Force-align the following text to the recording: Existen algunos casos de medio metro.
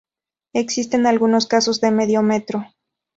Existen 0.53 1.05
algunos 1.05 1.45
casos 1.45 1.79
de 1.79 1.91
medio 1.91 2.23
metro. 2.23 2.65